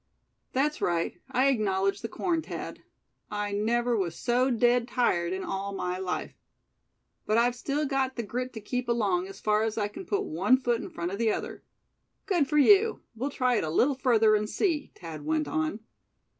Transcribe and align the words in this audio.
"That's 0.53 0.81
right, 0.81 1.21
I 1.29 1.45
acknowledge 1.49 2.01
the 2.01 2.07
corn, 2.09 2.41
Thad. 2.41 2.79
I 3.29 3.51
never 3.51 3.95
was 3.95 4.15
so 4.15 4.49
dead 4.49 4.87
tired 4.87 5.31
in 5.31 5.43
all 5.43 5.73
my 5.75 5.99
life. 5.99 6.33
But 7.27 7.37
I've 7.37 7.53
still 7.53 7.85
got 7.85 8.15
the 8.15 8.23
grit 8.23 8.51
to 8.53 8.61
keep 8.61 8.89
along 8.89 9.27
as 9.27 9.39
far 9.39 9.61
as 9.61 9.77
I 9.77 9.87
c'n 9.87 10.07
put 10.07 10.23
one 10.23 10.57
foot 10.57 10.81
in 10.81 10.89
front 10.89 11.11
of 11.11 11.19
the 11.19 11.31
other." 11.31 11.61
"Good 12.25 12.47
for 12.49 12.57
you; 12.57 13.03
we'll 13.13 13.29
try 13.29 13.57
it 13.57 13.63
a 13.63 13.69
little 13.69 13.93
further, 13.93 14.33
and 14.33 14.49
see," 14.49 14.91
Thad 14.95 15.23
went 15.23 15.47
on. 15.47 15.81